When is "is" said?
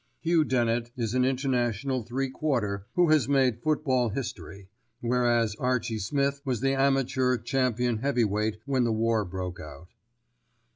0.97-1.13